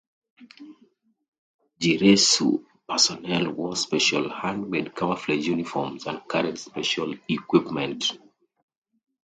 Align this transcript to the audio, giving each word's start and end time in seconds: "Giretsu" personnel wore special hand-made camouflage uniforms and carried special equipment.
"Giretsu" 1.79 2.63
personnel 2.89 3.51
wore 3.51 3.75
special 3.75 4.31
hand-made 4.31 4.95
camouflage 4.95 5.45
uniforms 5.47 6.07
and 6.07 6.27
carried 6.27 6.57
special 6.57 7.13
equipment. 7.29 8.13